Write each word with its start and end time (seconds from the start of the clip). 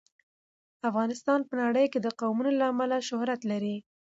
افغانستان 0.89 1.39
په 1.49 1.53
نړۍ 1.63 1.85
کې 1.91 1.99
د 2.01 2.07
قومونه 2.19 2.51
له 2.59 2.65
امله 2.71 2.87
لوی 2.97 3.07
شهرت 3.09 3.41
لري. 3.51 3.75